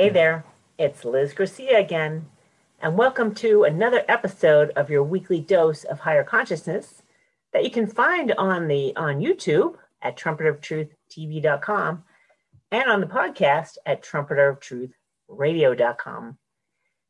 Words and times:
Hey 0.00 0.10
there, 0.10 0.44
it's 0.78 1.04
Liz 1.04 1.32
Garcia 1.32 1.76
again, 1.76 2.26
and 2.80 2.96
welcome 2.96 3.34
to 3.34 3.64
another 3.64 4.04
episode 4.06 4.70
of 4.76 4.90
your 4.90 5.02
weekly 5.02 5.40
dose 5.40 5.82
of 5.82 5.98
higher 5.98 6.22
consciousness 6.22 7.02
that 7.52 7.64
you 7.64 7.70
can 7.72 7.88
find 7.88 8.32
on 8.38 8.68
the 8.68 8.94
on 8.94 9.18
YouTube 9.18 9.74
at 10.00 10.16
trumpeteroftruth.tv.com 10.16 12.04
and 12.70 12.88
on 12.88 13.00
the 13.00 13.08
podcast 13.08 13.78
at 13.86 14.04
trumpeteroftruthradio.com. 14.04 16.38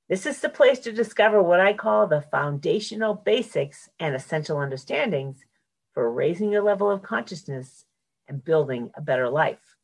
This 0.09 0.25
is 0.25 0.41
the 0.41 0.49
place 0.49 0.79
to 0.79 0.91
discover 0.91 1.43
what 1.43 1.61
I 1.61 1.75
call 1.75 2.07
the 2.07 2.23
foundational 2.23 3.13
basics 3.13 3.91
and 4.01 4.15
essential 4.15 4.57
understandings 4.57 5.45
for 5.93 6.11
raising 6.11 6.51
your 6.51 6.63
level 6.63 6.91
of 6.91 7.03
consciousness 7.03 7.85
and 8.29 8.43
building 8.43 8.91
a 8.95 9.03
better 9.03 9.29
life. 9.29 9.77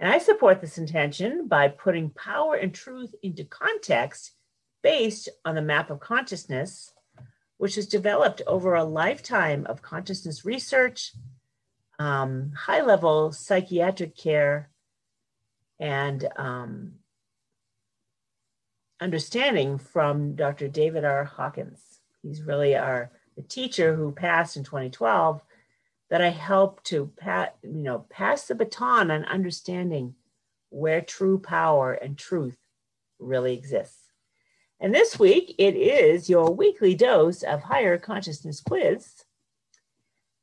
And 0.00 0.12
I 0.12 0.18
support 0.18 0.60
this 0.60 0.78
intention 0.78 1.48
by 1.48 1.68
putting 1.68 2.10
power 2.10 2.54
and 2.54 2.72
truth 2.72 3.14
into 3.22 3.44
context 3.44 4.32
based 4.82 5.28
on 5.44 5.54
the 5.54 5.62
map 5.62 5.90
of 5.90 5.98
consciousness, 5.98 6.92
which 7.56 7.76
is 7.76 7.88
developed 7.88 8.40
over 8.46 8.74
a 8.74 8.84
lifetime 8.84 9.66
of 9.66 9.82
consciousness 9.82 10.44
research, 10.44 11.12
um, 11.98 12.52
high 12.56 12.82
level 12.82 13.32
psychiatric 13.32 14.16
care, 14.16 14.70
and 15.80 16.28
um, 16.36 16.92
understanding 19.00 19.78
from 19.78 20.36
Dr. 20.36 20.68
David 20.68 21.04
R. 21.04 21.24
Hawkins. 21.24 22.00
He's 22.22 22.42
really 22.42 22.76
our 22.76 23.10
the 23.36 23.42
teacher 23.42 23.94
who 23.94 24.10
passed 24.10 24.56
in 24.56 24.64
2012 24.64 25.40
that 26.10 26.22
I 26.22 26.30
help 26.30 26.82
to 26.84 27.10
pat, 27.18 27.56
you 27.62 27.82
know, 27.82 28.06
pass 28.10 28.46
the 28.46 28.54
baton 28.54 29.10
on 29.10 29.24
understanding 29.24 30.14
where 30.70 31.00
true 31.00 31.38
power 31.38 31.92
and 31.92 32.16
truth 32.16 32.56
really 33.18 33.54
exists. 33.54 34.10
And 34.80 34.94
this 34.94 35.18
week 35.18 35.54
it 35.58 35.74
is 35.74 36.30
your 36.30 36.52
weekly 36.52 36.94
dose 36.94 37.42
of 37.42 37.62
higher 37.62 37.98
consciousness 37.98 38.60
quiz. 38.60 39.24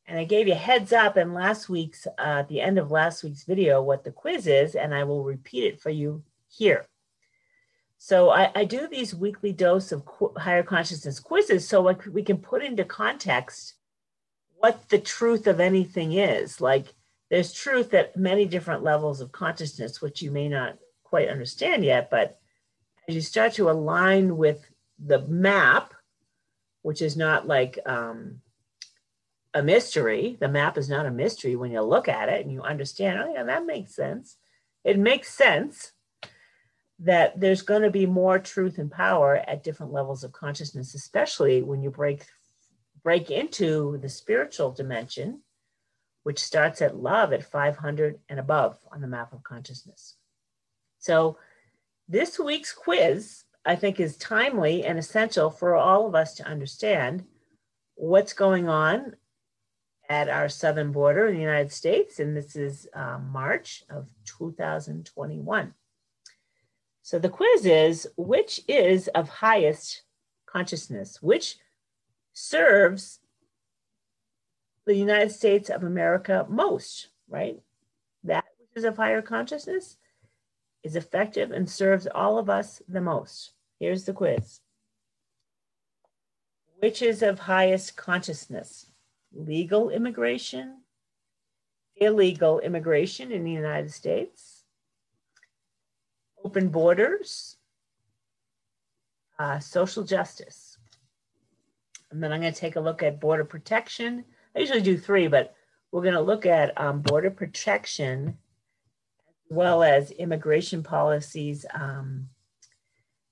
And 0.08 0.20
I 0.20 0.24
gave 0.24 0.48
you 0.48 0.54
heads 0.54 0.94
up 0.94 1.18
in 1.18 1.34
last 1.34 1.68
week's, 1.68 2.06
uh, 2.06 2.12
at 2.40 2.48
the 2.48 2.62
end 2.62 2.78
of 2.78 2.92
last 2.92 3.24
week's 3.24 3.44
video, 3.44 3.82
what 3.82 4.04
the 4.04 4.12
quiz 4.12 4.46
is, 4.46 4.76
and 4.76 4.94
I 4.94 5.04
will 5.04 5.24
repeat 5.24 5.64
it 5.64 5.82
for 5.82 5.90
you 5.90 6.24
here. 6.48 6.86
So 7.98 8.30
I, 8.30 8.52
I 8.54 8.66
do 8.66 8.88
these 8.88 9.16
weekly 9.16 9.52
dose 9.52 9.92
of 9.92 10.06
qu- 10.06 10.34
higher 10.38 10.62
consciousness 10.62 11.20
quizzes 11.20 11.68
so 11.68 11.96
we 12.12 12.22
can 12.22 12.38
put 12.38 12.64
into 12.64 12.86
context 12.86 13.76
what 14.58 14.90
the 14.90 15.00
truth 15.00 15.48
of 15.48 15.60
anything 15.60 16.14
is. 16.14 16.62
Like 16.62 16.94
there's 17.30 17.54
truth 17.54 17.94
at 17.94 18.18
many 18.18 18.46
different 18.46 18.84
levels 18.84 19.22
of 19.22 19.32
consciousness, 19.32 20.02
which 20.02 20.22
you 20.22 20.32
may 20.32 20.50
not 20.50 20.78
quite 21.04 21.30
understand 21.30 21.84
yet, 21.84 22.10
but 22.10 22.40
as 23.08 23.16
you 23.16 23.22
start 23.22 23.54
to 23.54 23.70
align 23.70 24.38
with 24.38 24.66
the 25.04 25.20
map, 25.28 25.94
which 26.82 27.02
is 27.02 27.18
not 27.18 27.48
like 27.48 27.80
um, 27.86 28.42
a 29.54 29.62
mystery, 29.62 30.38
the 30.40 30.48
map 30.48 30.78
is 30.78 30.90
not 30.90 31.06
a 31.06 31.12
mystery 31.12 31.56
when 31.56 31.72
you 31.72 31.82
look 31.82 32.08
at 32.08 32.30
it 32.30 32.42
and 32.42 32.52
you 32.52 32.62
understand, 32.62 33.20
oh, 33.20 33.34
yeah, 33.34 33.44
that 33.44 33.66
makes 33.66 33.96
sense. 33.96 34.38
It 34.84 35.00
makes 35.00 35.34
sense 35.34 35.94
that 37.00 37.40
there's 37.40 37.62
going 37.62 37.82
to 37.82 37.90
be 37.90 38.06
more 38.06 38.40
truth 38.40 38.78
and 38.78 38.92
power 38.92 39.44
at 39.48 39.64
different 39.64 39.92
levels 39.92 40.24
of 40.24 40.32
consciousness, 40.32 40.94
especially 40.94 41.62
when 41.62 41.82
you 41.82 41.90
break 41.90 42.26
break 43.06 43.30
into 43.30 44.00
the 44.02 44.10
spiritual 44.10 44.72
dimension, 44.72 45.40
which 46.24 46.40
starts 46.40 46.82
at 46.82 46.98
love 46.98 47.32
at 47.32 47.44
500 47.44 48.20
and 48.28 48.40
above 48.40 48.80
on 48.92 49.00
the 49.00 49.08
map 49.08 49.32
of 49.32 49.44
consciousness. 49.44 50.16
So, 50.98 51.38
this 52.08 52.40
week's 52.40 52.74
quiz, 52.74 53.44
I 53.64 53.76
think, 53.76 54.00
is 54.00 54.18
timely 54.18 54.84
and 54.84 54.98
essential 54.98 55.52
for 55.52 55.76
all 55.76 56.08
of 56.08 56.16
us 56.16 56.34
to 56.36 56.48
understand 56.48 57.24
what's 57.94 58.34
going 58.34 58.68
on 58.68 59.16
at 60.10 60.28
our 60.28 60.50
southern 60.50 60.92
border 60.92 61.28
in 61.28 61.36
the 61.36 61.42
United 61.42 61.72
States. 61.72 62.20
And 62.20 62.36
this 62.36 62.56
is 62.56 62.88
uh, 62.96 63.20
March 63.20 63.84
of 63.90 64.10
2021. 64.26 65.74
So, 67.04 67.20
the 67.20 67.30
quiz 67.30 67.68
is 67.68 68.08
which 68.18 68.62
is 68.68 69.10
of 69.10 69.30
highest 69.30 70.02
consciousness? 70.48 71.22
Which 71.22 71.58
serves 72.36 73.20
the 74.86 74.96
United 74.96 75.32
States 75.32 75.70
of 75.70 75.84
America 75.84 76.46
most, 76.48 77.08
right? 77.28 77.60
That 78.24 78.46
which 78.60 78.70
is 78.76 78.84
of 78.84 78.98
higher 78.98 79.22
consciousness 79.22 79.98
is 80.84 80.96
effective 80.96 81.52
and 81.52 81.68
serves 81.68 82.08
all 82.14 82.38
of 82.38 82.50
us 82.50 82.82
the 82.88 83.02
most. 83.02 83.54
Here's 83.80 84.04
the 84.04 84.14
quiz 84.14 84.60
Which 86.80 87.02
is 87.02 87.24
of 87.24 87.40
highest 87.40 87.96
consciousness? 87.96 88.88
Legal 89.34 89.90
immigration, 89.90 90.82
illegal 91.96 92.60
immigration 92.60 93.32
in 93.32 93.44
the 93.44 93.52
United 93.52 93.92
States, 93.92 94.64
open 96.44 96.70
borders, 96.70 97.58
uh, 99.40 99.60
social 99.60 100.04
justice. 100.04 100.65
And 102.16 102.24
then 102.24 102.32
I'm 102.32 102.40
going 102.40 102.54
to 102.54 102.58
take 102.58 102.78
a 102.78 102.82
look 102.82 103.04
at 103.04 103.20
border 103.20 103.44
protection. 103.44 104.24
I 104.56 104.60
usually 104.60 104.82
do 104.82 104.98
three, 104.98 105.28
but 105.28 105.54
we're 105.92 106.02
going 106.02 106.14
to 106.14 106.22
look 106.22 106.46
at 106.46 106.80
um, 106.80 107.02
border 107.02 107.30
protection 107.30 108.38
as 109.50 109.58
well 109.58 109.84
as 109.84 110.12
immigration 110.12 110.82
policies 110.82 111.66
um, 111.74 112.30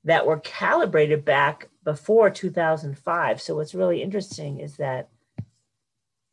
that 0.04 0.26
were 0.26 0.42
calibrated 0.42 1.24
back 1.24 1.70
before 1.86 2.30
2005. 2.30 3.42
So 3.42 3.56
what's 3.56 3.74
really 3.74 4.02
interesting 4.02 4.60
is 4.60 4.76
that 4.76 5.08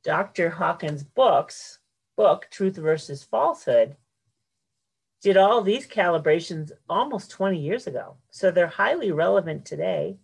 Dr. 0.02 0.50
Hawkins' 0.50 1.04
books, 1.04 1.78
book 2.16 2.48
Truth 2.50 2.78
versus 2.78 3.22
Falsehood, 3.22 3.94
did 5.22 5.36
all 5.36 5.62
these 5.62 5.86
calibrations 5.86 6.72
almost 6.88 7.30
20 7.30 7.60
years 7.60 7.86
ago. 7.86 8.16
So 8.30 8.50
they're 8.50 8.66
highly 8.66 9.12
relevant 9.12 9.64
today 9.64 10.16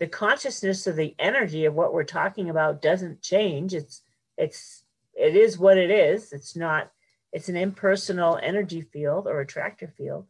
the 0.00 0.08
consciousness 0.08 0.86
of 0.86 0.96
the 0.96 1.14
energy 1.18 1.66
of 1.66 1.74
what 1.74 1.92
we're 1.92 2.04
talking 2.04 2.48
about 2.50 2.82
doesn't 2.82 3.22
change. 3.22 3.74
It's 3.74 4.02
it's 4.36 4.82
it 5.14 5.36
is 5.36 5.58
what 5.58 5.78
it 5.78 5.90
is. 5.90 6.32
It's 6.32 6.56
not 6.56 6.90
it's 7.32 7.48
an 7.48 7.56
impersonal 7.56 8.40
energy 8.42 8.80
field 8.80 9.28
or 9.28 9.40
attractor 9.40 9.86
field. 9.86 10.26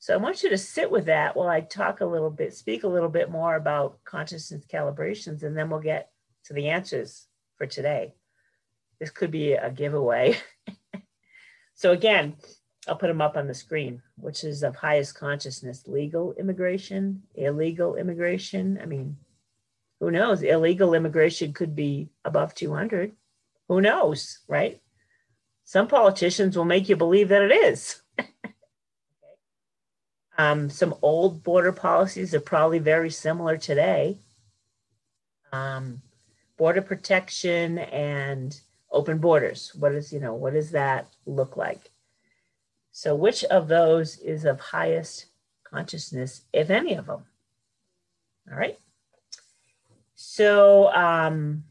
So 0.00 0.12
i 0.12 0.16
want 0.16 0.42
you 0.42 0.50
to 0.50 0.58
sit 0.58 0.90
with 0.90 1.06
that 1.06 1.34
while 1.34 1.48
i 1.48 1.60
talk 1.60 2.00
a 2.00 2.06
little 2.06 2.30
bit 2.30 2.54
speak 2.54 2.84
a 2.84 2.88
little 2.88 3.08
bit 3.08 3.30
more 3.30 3.56
about 3.56 4.04
consciousness 4.04 4.66
calibrations 4.66 5.42
and 5.42 5.56
then 5.56 5.70
we'll 5.70 5.80
get 5.80 6.10
to 6.44 6.52
the 6.52 6.68
answers 6.68 7.26
for 7.56 7.66
today. 7.66 8.14
This 8.98 9.10
could 9.10 9.30
be 9.30 9.52
a 9.52 9.70
giveaway. 9.70 10.36
So 11.76 11.90
again 11.90 12.36
I'll 12.86 12.96
put 12.96 13.08
them 13.08 13.22
up 13.22 13.36
on 13.36 13.46
the 13.46 13.54
screen, 13.54 14.02
which 14.16 14.44
is 14.44 14.62
of 14.62 14.76
highest 14.76 15.14
consciousness 15.14 15.86
legal 15.86 16.34
immigration, 16.34 17.22
illegal 17.34 17.96
immigration. 17.96 18.78
I 18.82 18.86
mean, 18.86 19.16
who 20.00 20.10
knows? 20.10 20.42
Illegal 20.42 20.94
immigration 20.94 21.52
could 21.52 21.74
be 21.74 22.10
above 22.24 22.54
200. 22.54 23.12
Who 23.68 23.80
knows, 23.80 24.40
right? 24.48 24.80
Some 25.64 25.88
politicians 25.88 26.56
will 26.56 26.66
make 26.66 26.88
you 26.88 26.96
believe 26.96 27.30
that 27.30 27.42
it 27.42 27.52
is. 27.52 28.02
um, 30.38 30.68
some 30.68 30.94
old 31.00 31.42
border 31.42 31.72
policies 31.72 32.34
are 32.34 32.40
probably 32.40 32.80
very 32.80 33.10
similar 33.10 33.56
today. 33.56 34.18
Um, 35.52 36.02
border 36.58 36.82
protection 36.82 37.78
and 37.78 38.60
open 38.90 39.18
borders. 39.18 39.74
What 39.74 39.94
is, 39.94 40.12
you 40.12 40.20
know, 40.20 40.34
what 40.34 40.52
does 40.52 40.72
that 40.72 41.08
look 41.24 41.56
like? 41.56 41.90
So, 42.96 43.12
which 43.16 43.42
of 43.46 43.66
those 43.66 44.18
is 44.18 44.44
of 44.44 44.60
highest 44.60 45.26
consciousness, 45.64 46.42
if 46.52 46.70
any 46.70 46.94
of 46.94 47.06
them? 47.06 47.24
All 48.48 48.56
right. 48.56 48.78
So, 50.14 50.94
um, 50.94 51.64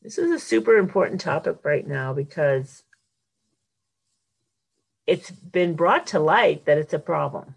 this 0.00 0.16
is 0.16 0.30
a 0.30 0.38
super 0.38 0.78
important 0.78 1.20
topic 1.20 1.58
right 1.64 1.86
now 1.86 2.14
because 2.14 2.82
it's 5.06 5.30
been 5.30 5.74
brought 5.74 6.06
to 6.08 6.18
light 6.18 6.64
that 6.64 6.78
it's 6.78 6.94
a 6.94 6.98
problem. 6.98 7.54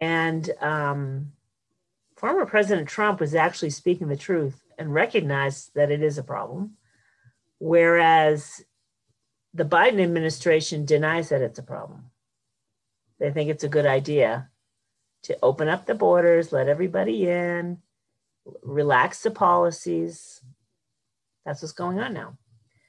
And 0.00 0.50
um, 0.60 1.30
former 2.16 2.46
President 2.46 2.88
Trump 2.88 3.20
was 3.20 3.36
actually 3.36 3.70
speaking 3.70 4.08
the 4.08 4.16
truth 4.16 4.60
and 4.76 4.92
recognized 4.92 5.76
that 5.76 5.92
it 5.92 6.02
is 6.02 6.18
a 6.18 6.24
problem. 6.24 6.72
Whereas 7.60 8.64
the 9.54 9.64
Biden 9.64 10.02
administration 10.02 10.84
denies 10.84 11.30
that 11.30 11.42
it's 11.42 11.58
a 11.58 11.62
problem. 11.62 12.10
They 13.18 13.30
think 13.30 13.50
it's 13.50 13.64
a 13.64 13.68
good 13.68 13.86
idea 13.86 14.48
to 15.24 15.38
open 15.42 15.68
up 15.68 15.86
the 15.86 15.94
borders, 15.94 16.52
let 16.52 16.68
everybody 16.68 17.28
in, 17.28 17.78
relax 18.62 19.22
the 19.22 19.30
policies. 19.30 20.40
That's 21.44 21.62
what's 21.62 21.72
going 21.72 21.98
on 21.98 22.14
now. 22.14 22.38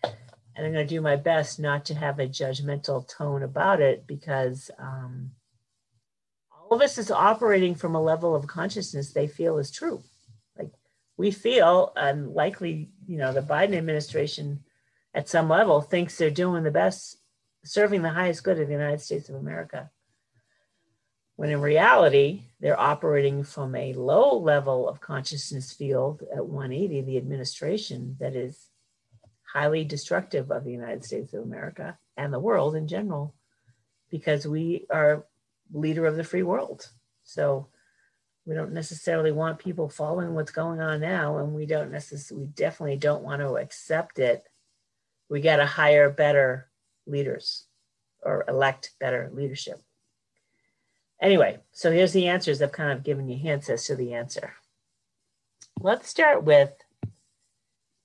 and 0.04 0.66
I'm 0.66 0.74
going 0.74 0.88
to 0.88 0.96
do 0.96 1.02
my 1.02 1.16
best 1.16 1.60
not 1.60 1.86
to 1.86 1.96
have 1.96 2.20
a 2.20 2.28
judgmental 2.28 3.08
tone 3.08 3.44
about 3.44 3.82
it 3.82 4.06
because 4.08 4.70
um, 4.78 5.32
all 6.52 6.78
of 6.78 6.82
us 6.82 6.98
is 6.98 7.12
operating 7.12 7.76
from 7.76 7.96
a 7.96 8.02
level 8.02 8.36
of 8.36 8.48
consciousness 8.48 9.12
they 9.12 9.28
feel 9.28 9.58
is 9.58 9.72
true. 9.72 10.02
Like 10.58 10.72
we 11.18 11.32
feel, 11.32 11.92
and 11.96 12.34
likely, 12.34 12.92
you 13.08 13.18
know, 13.18 13.34
the 13.34 13.42
Biden 13.42 13.76
administration 13.76 14.64
at 15.14 15.30
some 15.30 15.50
level 15.50 15.82
thinks 15.82 16.18
they're 16.18 16.30
doing 16.30 16.64
the 16.64 16.72
best, 16.72 17.18
serving 17.64 18.02
the 18.02 18.10
highest 18.10 18.44
good 18.44 18.60
of 18.60 18.68
the 18.68 18.74
United 18.74 19.02
States 19.02 19.30
of 19.30 19.36
America. 19.36 19.90
When 21.36 21.50
in 21.50 21.62
reality, 21.62 22.44
they're 22.60 22.80
operating 22.80 23.44
from 23.44 23.76
a 23.76 23.94
low 23.94 24.38
level 24.38 24.88
of 24.88 25.02
consciousness 25.02 25.74
field 25.74 26.24
at 26.34 26.46
180, 26.46 27.02
the 27.02 27.18
administration 27.18 28.16
that 28.20 28.36
is 28.36 28.68
highly 29.52 29.84
destructive 29.84 30.52
of 30.52 30.64
the 30.64 30.72
United 30.72 31.04
States 31.04 31.34
of 31.34 31.44
America 31.44 31.98
and 32.16 32.32
the 32.32 32.40
world 32.40 32.76
in 32.76 32.88
general, 32.88 33.34
because 34.10 34.48
we 34.48 34.86
are 34.90 35.26
leader 35.74 36.06
of 36.06 36.16
the 36.16 36.24
free 36.24 36.44
world. 36.44 36.88
So 37.24 37.68
we 38.46 38.56
don't 38.56 38.74
necessarily 38.74 39.32
want 39.32 39.60
people 39.60 39.90
following 39.90 40.34
what's 40.34 40.52
going 40.52 40.80
on 40.80 41.00
now, 41.02 41.38
and 41.38 41.54
we 41.54 41.66
don't 41.66 41.92
necessarily, 41.92 42.46
we 42.46 42.52
definitely 42.52 42.98
don't 42.98 43.24
want 43.24 43.42
to 43.42 43.58
accept 43.58 44.20
it. 44.20 44.44
We 45.32 45.40
got 45.40 45.56
to 45.56 45.66
hire 45.66 46.10
better 46.10 46.68
leaders 47.08 47.64
or 48.22 48.44
elect 48.50 48.92
better 49.00 49.32
leadership. 49.34 49.82
Anyway, 51.22 51.60
so 51.72 51.90
here's 51.90 52.12
the 52.12 52.28
answers. 52.28 52.62
I've 52.62 52.74
kind 52.74 52.92
of 52.92 53.06
given 53.06 53.30
you 53.30 53.38
hints 53.38 53.70
as 53.70 53.86
to 53.86 53.96
the 53.96 54.14
answer. 54.14 54.56
Let's 55.80 56.10
start 56.10 56.44
with 56.44 56.74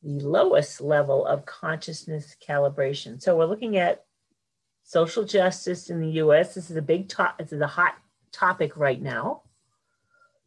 the 0.04 0.20
lowest 0.20 0.80
level 0.80 1.26
of 1.26 1.44
consciousness 1.44 2.36
calibration. 2.46 3.20
So 3.20 3.36
we're 3.36 3.46
looking 3.46 3.76
at 3.76 4.04
social 4.84 5.24
justice 5.24 5.90
in 5.90 6.00
the 6.00 6.22
US. 6.22 6.54
This 6.54 6.70
is 6.70 6.76
a 6.76 6.82
big 6.82 7.08
top, 7.08 7.38
this 7.38 7.52
is 7.52 7.60
a 7.60 7.66
hot 7.66 7.96
topic 8.30 8.76
right 8.76 9.02
now. 9.02 9.42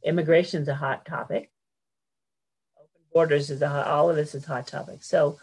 Immigration 0.06 0.62
is 0.62 0.70
a 0.70 0.76
hot 0.76 1.06
topic. 1.06 1.52
Open 2.78 3.02
borders 3.14 3.50
is 3.50 3.62
a 3.62 3.68
hot, 3.68 3.88
all 3.88 4.10
of 4.10 4.16
this 4.16 4.34
is 4.34 4.46
hot 4.46 4.66
topic. 4.66 5.04
So 5.04 5.40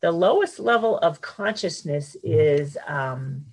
the 0.00 0.12
lowest 0.12 0.58
level 0.58 0.98
of 0.98 1.20
consciousness 1.20 2.16
is 2.22 2.76
um, 2.86 3.46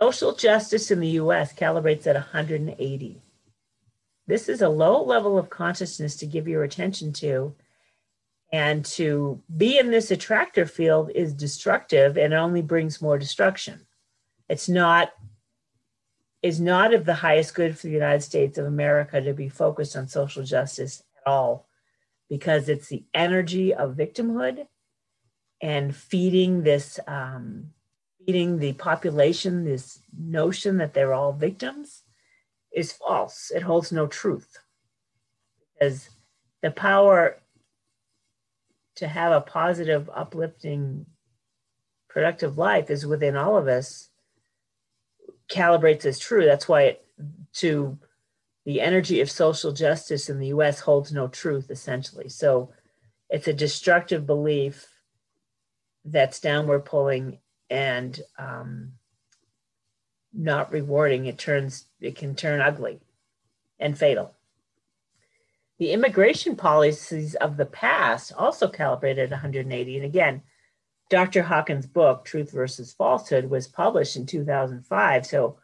social 0.00 0.34
justice 0.34 0.90
in 0.90 1.00
the 1.00 1.10
US 1.10 1.52
calibrates 1.52 2.06
at 2.06 2.14
180. 2.14 3.22
This 4.26 4.48
is 4.48 4.62
a 4.62 4.68
low 4.68 5.02
level 5.02 5.36
of 5.36 5.50
consciousness 5.50 6.16
to 6.16 6.26
give 6.26 6.46
your 6.48 6.62
attention 6.62 7.12
to. 7.14 7.54
And 8.52 8.84
to 8.84 9.42
be 9.56 9.78
in 9.78 9.90
this 9.90 10.10
attractor 10.10 10.66
field 10.66 11.10
is 11.14 11.32
destructive 11.32 12.18
and 12.18 12.34
only 12.34 12.62
brings 12.62 13.00
more 13.00 13.18
destruction. 13.18 13.86
It's 14.48 14.68
not 14.68 15.12
is 16.42 16.60
not 16.60 16.92
of 16.92 17.04
the 17.04 17.14
highest 17.14 17.54
good 17.54 17.78
for 17.78 17.86
the 17.86 17.92
United 17.92 18.20
States 18.20 18.58
of 18.58 18.66
America 18.66 19.20
to 19.20 19.32
be 19.32 19.48
focused 19.48 19.96
on 19.96 20.08
social 20.08 20.42
justice 20.42 21.02
at 21.24 21.30
all 21.30 21.68
because 22.32 22.70
it's 22.70 22.88
the 22.88 23.04
energy 23.12 23.74
of 23.74 23.94
victimhood 23.94 24.66
and 25.60 25.94
feeding 25.94 26.62
this 26.62 26.98
um, 27.06 27.66
feeding 28.24 28.58
the 28.58 28.72
population 28.72 29.66
this 29.66 30.00
notion 30.18 30.78
that 30.78 30.94
they're 30.94 31.12
all 31.12 31.34
victims 31.34 32.04
is 32.72 32.90
false. 32.90 33.52
It 33.54 33.60
holds 33.60 33.92
no 33.92 34.06
truth. 34.06 34.56
Because 35.74 36.08
the 36.62 36.70
power 36.70 37.36
to 38.96 39.06
have 39.06 39.32
a 39.32 39.42
positive, 39.42 40.08
uplifting, 40.14 41.04
productive 42.08 42.56
life 42.56 42.88
is 42.88 43.04
within 43.04 43.36
all 43.36 43.58
of 43.58 43.68
us, 43.68 44.08
calibrates 45.50 46.06
as 46.06 46.18
true. 46.18 46.46
That's 46.46 46.66
why 46.66 46.82
it, 46.84 47.04
to 47.56 47.98
the 48.64 48.80
energy 48.80 49.20
of 49.20 49.30
social 49.30 49.72
justice 49.72 50.28
in 50.28 50.38
the 50.38 50.48
US 50.48 50.80
holds 50.80 51.12
no 51.12 51.28
truth, 51.28 51.70
essentially. 51.70 52.28
So 52.28 52.72
it's 53.28 53.48
a 53.48 53.52
destructive 53.52 54.26
belief 54.26 54.86
that's 56.04 56.40
downward 56.40 56.84
pulling 56.84 57.38
and 57.70 58.20
um, 58.38 58.92
not 60.32 60.72
rewarding, 60.72 61.26
it 61.26 61.38
turns 61.38 61.86
it 62.00 62.16
can 62.16 62.34
turn 62.34 62.60
ugly 62.60 63.00
and 63.78 63.96
fatal. 63.96 64.34
The 65.78 65.92
immigration 65.92 66.56
policies 66.56 67.34
of 67.34 67.56
the 67.56 67.66
past 67.66 68.32
also 68.36 68.68
calibrated 68.68 69.30
180. 69.30 69.96
And 69.96 70.04
again, 70.04 70.42
Dr. 71.10 71.42
Hawkins' 71.42 71.86
book, 71.86 72.24
Truth 72.24 72.52
versus 72.52 72.92
Falsehood, 72.92 73.50
was 73.50 73.66
published 73.66 74.16
in 74.16 74.26
2005. 74.26 75.26
So 75.26 75.58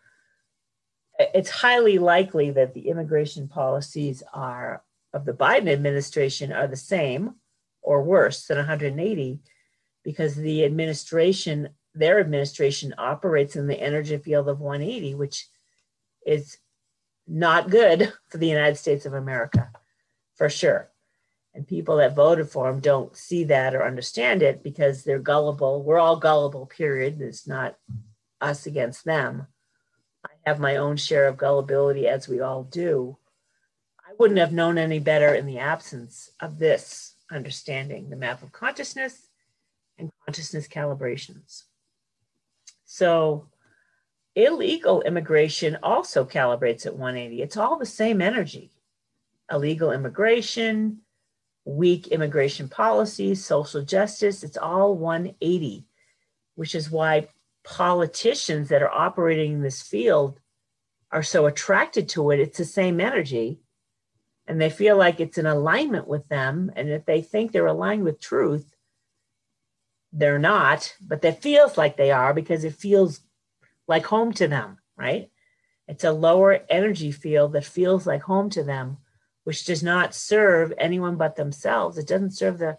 it's 1.18 1.50
highly 1.50 1.98
likely 1.98 2.50
that 2.50 2.74
the 2.74 2.88
immigration 2.88 3.48
policies 3.48 4.22
are 4.32 4.82
of 5.12 5.24
the 5.24 5.32
Biden 5.32 5.68
administration 5.68 6.52
are 6.52 6.66
the 6.66 6.76
same 6.76 7.34
or 7.82 8.02
worse 8.02 8.46
than 8.46 8.58
180 8.58 9.40
because 10.04 10.34
the 10.34 10.64
administration 10.64 11.70
their 11.94 12.20
administration 12.20 12.94
operates 12.96 13.56
in 13.56 13.66
the 13.66 13.80
energy 13.80 14.16
field 14.18 14.48
of 14.48 14.60
180, 14.60 15.14
which 15.14 15.48
is 16.24 16.58
not 17.26 17.70
good 17.70 18.12
for 18.28 18.38
the 18.38 18.46
United 18.46 18.76
States 18.76 19.04
of 19.04 19.14
America, 19.14 19.70
for 20.36 20.48
sure. 20.48 20.90
And 21.54 21.66
people 21.66 21.96
that 21.96 22.14
voted 22.14 22.48
for 22.48 22.68
him 22.68 22.80
don't 22.80 23.16
see 23.16 23.44
that 23.44 23.74
or 23.74 23.84
understand 23.84 24.42
it 24.42 24.62
because 24.62 25.02
they're 25.02 25.18
gullible. 25.18 25.82
We're 25.82 25.98
all 25.98 26.16
gullible, 26.16 26.66
period. 26.66 27.20
It's 27.20 27.46
not 27.46 27.76
us 28.40 28.66
against 28.66 29.04
them. 29.04 29.46
Have 30.48 30.58
my 30.58 30.76
own 30.76 30.96
share 30.96 31.28
of 31.28 31.36
gullibility, 31.36 32.08
as 32.08 32.26
we 32.26 32.40
all 32.40 32.62
do. 32.62 33.18
I 34.00 34.14
wouldn't 34.18 34.40
have 34.40 34.50
known 34.50 34.78
any 34.78 34.98
better 34.98 35.34
in 35.34 35.44
the 35.44 35.58
absence 35.58 36.30
of 36.40 36.58
this 36.58 37.16
understanding 37.30 38.08
the 38.08 38.16
map 38.16 38.42
of 38.42 38.50
consciousness 38.50 39.28
and 39.98 40.10
consciousness 40.24 40.66
calibrations. 40.66 41.64
So 42.86 43.50
illegal 44.34 45.02
immigration 45.02 45.76
also 45.82 46.24
calibrates 46.24 46.86
at 46.86 46.96
180. 46.96 47.42
It's 47.42 47.58
all 47.58 47.78
the 47.78 47.84
same 47.84 48.22
energy. 48.22 48.72
Illegal 49.52 49.92
immigration, 49.92 51.02
weak 51.66 52.06
immigration 52.06 52.70
policies, 52.70 53.44
social 53.44 53.82
justice, 53.82 54.42
it's 54.42 54.56
all 54.56 54.96
180, 54.96 55.84
which 56.54 56.74
is 56.74 56.90
why 56.90 57.28
politicians 57.68 58.70
that 58.70 58.82
are 58.82 58.90
operating 58.90 59.52
in 59.52 59.62
this 59.62 59.82
field 59.82 60.40
are 61.12 61.22
so 61.22 61.44
attracted 61.44 62.08
to 62.08 62.30
it. 62.30 62.40
It's 62.40 62.56
the 62.56 62.64
same 62.64 62.98
energy. 62.98 63.60
And 64.46 64.58
they 64.58 64.70
feel 64.70 64.96
like 64.96 65.20
it's 65.20 65.36
in 65.36 65.44
alignment 65.44 66.08
with 66.08 66.26
them. 66.28 66.72
And 66.74 66.88
if 66.88 67.04
they 67.04 67.20
think 67.20 67.52
they're 67.52 67.66
aligned 67.66 68.04
with 68.04 68.20
truth, 68.20 68.74
they're 70.14 70.38
not, 70.38 70.94
but 71.06 71.20
that 71.20 71.42
feels 71.42 71.76
like 71.76 71.98
they 71.98 72.10
are 72.10 72.32
because 72.32 72.64
it 72.64 72.74
feels 72.74 73.20
like 73.86 74.06
home 74.06 74.32
to 74.32 74.48
them, 74.48 74.78
right? 74.96 75.30
It's 75.86 76.04
a 76.04 76.12
lower 76.12 76.60
energy 76.70 77.12
field 77.12 77.52
that 77.52 77.66
feels 77.66 78.06
like 78.06 78.22
home 78.22 78.48
to 78.50 78.64
them, 78.64 78.96
which 79.44 79.66
does 79.66 79.82
not 79.82 80.14
serve 80.14 80.72
anyone 80.78 81.16
but 81.16 81.36
themselves. 81.36 81.98
It 81.98 82.08
doesn't 82.08 82.30
serve 82.30 82.58
the 82.58 82.78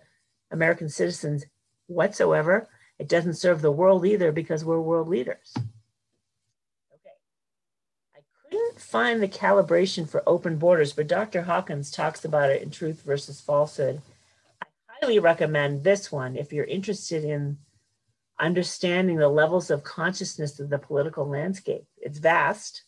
American 0.50 0.90
citizens 0.90 1.46
whatsoever. 1.86 2.68
It 3.00 3.08
doesn't 3.08 3.36
serve 3.36 3.62
the 3.62 3.72
world 3.72 4.06
either 4.06 4.32
because 4.32 4.66
we're 4.66 4.82
world 4.82 5.08
leaders. 5.08 5.54
Okay. 5.56 7.16
I 8.16 8.20
couldn't 8.50 8.80
find 8.80 9.24
the 9.24 9.28
calibration 9.28 10.08
for 10.08 10.22
open 10.28 10.58
borders, 10.58 10.94
but 10.94 11.08
Dr. 11.08 11.44
Hawkins 11.44 11.90
talks 11.90 12.26
about 12.26 12.50
it 12.50 12.62
in 12.62 12.70
Truth 12.70 13.04
versus 13.04 13.40
Falsehood 13.40 14.02
I 14.62 14.66
highly 15.02 15.20
recommend 15.20 15.84
this 15.84 16.12
one 16.12 16.36
if 16.36 16.52
you're 16.52 16.66
interested 16.66 17.24
in 17.24 17.58
understanding 18.38 19.18
the 19.18 19.30
levels 19.30 19.70
of 19.70 19.84
consciousness 19.84 20.60
of 20.60 20.70
the 20.70 20.78
political 20.78 21.26
landscape. 21.26 21.86
It's 21.98 22.20
vast 22.20 22.84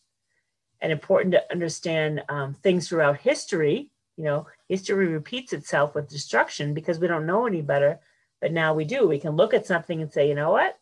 and 0.82 0.91
important 0.91 1.34
to 1.34 1.51
understand 1.51 2.24
um, 2.27 2.53
things 2.53 2.89
throughout 2.89 3.18
history. 3.18 3.91
You 4.18 4.25
know, 4.25 4.48
history 4.68 5.08
repeats 5.08 5.53
itself 5.53 5.96
with 5.96 6.10
destruction 6.10 6.74
because 6.74 7.00
we 7.00 7.08
don't 7.08 7.25
know 7.25 7.46
any 7.46 7.62
better, 7.62 8.00
but 8.41 8.51
now 8.51 8.74
we 8.74 8.83
do. 8.86 9.07
We 9.07 9.19
can 9.19 9.36
look 9.36 9.53
at 9.53 9.67
something 9.67 10.01
and 10.01 10.12
say, 10.12 10.27
you 10.27 10.36
know 10.36 10.51
what? 10.51 10.77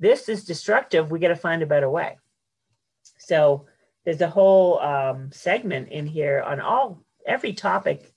This 0.00 0.28
is 0.28 0.44
destructive. 0.44 1.10
We 1.10 1.20
got 1.20 1.28
to 1.28 1.36
find 1.36 1.62
a 1.62 1.66
better 1.66 1.88
way. 1.88 2.18
So 3.18 3.66
there's 4.04 4.20
a 4.20 4.28
whole 4.28 4.80
um, 4.80 5.30
segment 5.32 5.88
in 5.88 6.06
here 6.06 6.42
on 6.42 6.60
all 6.60 7.02
every 7.26 7.54
topic 7.54 8.12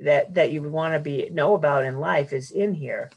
that 0.00 0.34
that 0.34 0.52
you 0.52 0.62
would 0.62 0.72
want 0.72 0.94
to 0.94 1.00
be 1.00 1.28
know 1.30 1.54
about 1.54 1.84
in 1.84 1.98
life 1.98 2.32
is 2.32 2.50
in 2.50 2.74
here. 2.74 3.10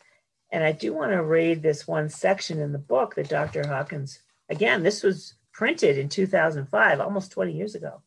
And 0.51 0.63
I 0.63 0.72
do 0.72 0.94
want 0.94 1.12
to 1.12 1.24
read 1.24 1.62
this 1.62 1.88
one 1.88 2.10
section 2.10 2.60
in 2.60 2.72
the 2.72 2.79
book 2.79 3.15
that 3.15 3.29
Dr. 3.29 3.68
Hawkins, 3.68 4.20
again, 4.50 4.82
this 4.82 5.03
was 5.03 5.36
printed 5.53 5.98
in 5.98 6.10
2005, 6.10 7.00
almost 7.00 7.32
20 7.32 7.53
years 7.53 7.75
ago. 7.75 8.01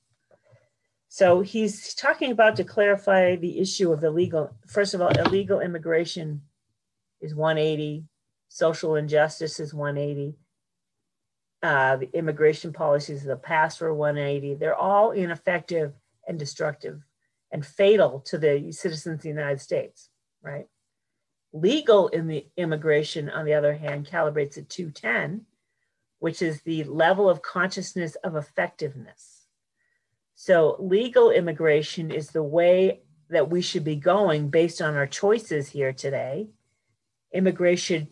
So 1.14 1.42
he's 1.42 1.92
talking 1.92 2.31
about 2.31 2.57
to 2.57 2.64
clarify 2.64 3.37
the 3.37 3.59
issue 3.59 3.92
of 3.92 4.02
illegal, 4.02 4.57
first 4.66 4.95
of 4.95 5.02
all, 5.02 5.11
illegal 5.11 5.61
immigration 5.61 6.40
is 7.21 7.35
180, 7.35 8.07
social 8.49 8.97
injustice 8.97 9.61
is 9.61 9.75
180. 9.75 10.38
Uh, 11.62 11.97
the 11.97 12.09
immigration 12.14 12.73
policies 12.73 13.21
of 13.21 13.28
the 13.28 13.37
past 13.37 13.78
were 13.83 13.92
180. 13.92 14.54
They're 14.54 14.75
all 14.75 15.11
ineffective 15.11 15.92
and 16.26 16.38
destructive 16.38 17.02
and 17.50 17.64
fatal 17.64 18.21
to 18.21 18.38
the 18.38 18.73
citizens 18.73 19.16
of 19.16 19.21
the 19.21 19.28
United 19.28 19.61
States, 19.61 20.09
right? 20.40 20.64
Legal 21.52 22.09
in 22.09 22.26
the 22.26 22.47
immigration, 22.57 23.28
on 23.28 23.45
the 23.45 23.52
other 23.52 23.75
hand, 23.75 24.09
calibrates 24.11 24.57
at 24.57 24.71
210, 24.71 25.45
which 26.21 26.40
is 26.40 26.62
the 26.62 26.85
level 26.85 27.28
of 27.28 27.42
consciousness 27.42 28.14
of 28.25 28.35
effectiveness. 28.35 29.31
So, 30.34 30.76
legal 30.78 31.30
immigration 31.30 32.10
is 32.10 32.28
the 32.30 32.42
way 32.42 33.02
that 33.28 33.50
we 33.50 33.62
should 33.62 33.84
be 33.84 33.96
going 33.96 34.48
based 34.48 34.80
on 34.82 34.94
our 34.94 35.06
choices 35.06 35.70
here 35.70 35.92
today. 35.92 36.48
Immigration, 37.32 38.08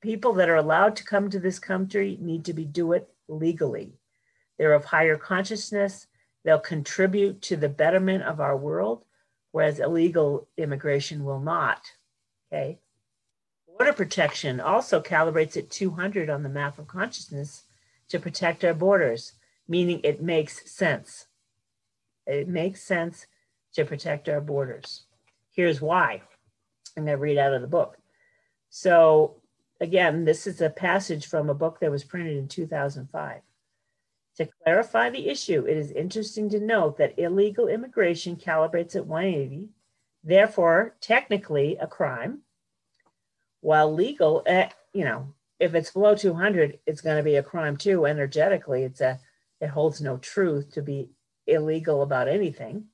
people 0.00 0.34
that 0.34 0.48
are 0.48 0.56
allowed 0.56 0.96
to 0.96 1.04
come 1.04 1.30
to 1.30 1.40
this 1.40 1.58
country 1.58 2.18
need 2.20 2.44
to 2.44 2.52
be 2.52 2.64
do 2.64 2.92
it 2.92 3.08
legally. 3.28 3.94
They're 4.58 4.74
of 4.74 4.84
higher 4.84 5.16
consciousness, 5.16 6.06
they'll 6.44 6.58
contribute 6.58 7.42
to 7.42 7.56
the 7.56 7.68
betterment 7.68 8.24
of 8.24 8.40
our 8.40 8.56
world, 8.56 9.04
whereas 9.52 9.80
illegal 9.80 10.48
immigration 10.56 11.24
will 11.24 11.40
not. 11.40 11.82
Okay. 12.52 12.80
Border 13.66 13.92
protection 13.92 14.60
also 14.60 15.00
calibrates 15.00 15.56
at 15.56 15.70
200 15.70 16.28
on 16.28 16.42
the 16.42 16.48
map 16.48 16.78
of 16.78 16.88
consciousness 16.88 17.64
to 18.08 18.18
protect 18.18 18.64
our 18.64 18.74
borders, 18.74 19.32
meaning 19.68 20.00
it 20.02 20.22
makes 20.22 20.68
sense. 20.70 21.27
It 22.28 22.46
makes 22.46 22.82
sense 22.82 23.26
to 23.74 23.84
protect 23.84 24.28
our 24.28 24.40
borders. 24.40 25.06
Here's 25.50 25.80
why. 25.80 26.22
I'm 26.96 27.04
going 27.04 27.16
to 27.16 27.20
read 27.20 27.38
out 27.38 27.54
of 27.54 27.62
the 27.62 27.66
book. 27.66 27.96
So, 28.68 29.40
again, 29.80 30.24
this 30.24 30.46
is 30.46 30.60
a 30.60 30.68
passage 30.68 31.26
from 31.26 31.48
a 31.48 31.54
book 31.54 31.80
that 31.80 31.90
was 31.90 32.04
printed 32.04 32.36
in 32.36 32.46
2005. 32.46 33.40
To 34.36 34.48
clarify 34.62 35.10
the 35.10 35.28
issue, 35.28 35.64
it 35.66 35.76
is 35.76 35.90
interesting 35.90 36.50
to 36.50 36.60
note 36.60 36.98
that 36.98 37.18
illegal 37.18 37.66
immigration 37.66 38.36
calibrates 38.36 38.94
at 38.94 39.06
180, 39.06 39.70
therefore, 40.22 40.94
technically 41.00 41.76
a 41.78 41.86
crime, 41.86 42.42
while 43.60 43.92
legal, 43.92 44.42
at, 44.46 44.74
you 44.92 45.04
know, 45.04 45.32
if 45.58 45.74
it's 45.74 45.90
below 45.90 46.14
200, 46.14 46.78
it's 46.86 47.00
going 47.00 47.16
to 47.16 47.22
be 47.22 47.36
a 47.36 47.42
crime 47.42 47.76
too. 47.76 48.06
Energetically, 48.06 48.84
it's 48.84 49.00
a, 49.00 49.18
it 49.60 49.68
holds 49.68 50.00
no 50.00 50.18
truth 50.18 50.72
to 50.74 50.82
be 50.82 51.08
illegal 51.48 52.02
about 52.02 52.28
anything. 52.28 52.86